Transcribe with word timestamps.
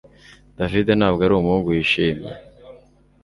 David 0.57 0.87
ntabwo 0.99 1.21
ari 1.23 1.33
umuhungu 1.35 1.67
wishimye 1.73 2.31